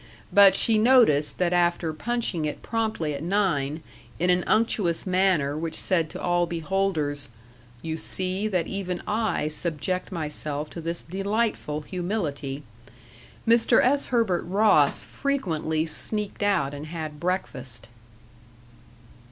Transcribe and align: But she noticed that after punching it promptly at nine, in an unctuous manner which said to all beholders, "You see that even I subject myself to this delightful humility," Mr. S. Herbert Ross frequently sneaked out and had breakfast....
But 0.33 0.55
she 0.55 0.79
noticed 0.79 1.37
that 1.37 1.53
after 1.53 1.93
punching 1.93 2.45
it 2.45 2.63
promptly 2.63 3.13
at 3.13 3.21
nine, 3.21 3.83
in 4.17 4.31
an 4.31 4.43
unctuous 4.47 5.05
manner 5.05 5.55
which 5.55 5.75
said 5.75 6.09
to 6.09 6.19
all 6.19 6.47
beholders, 6.47 7.29
"You 7.83 7.97
see 7.97 8.47
that 8.47 8.65
even 8.65 9.03
I 9.05 9.47
subject 9.47 10.11
myself 10.11 10.71
to 10.71 10.81
this 10.81 11.03
delightful 11.03 11.81
humility," 11.81 12.63
Mr. 13.47 13.79
S. 13.79 14.07
Herbert 14.07 14.41
Ross 14.45 15.03
frequently 15.03 15.85
sneaked 15.85 16.41
out 16.41 16.73
and 16.73 16.87
had 16.87 17.19
breakfast.... 17.19 17.87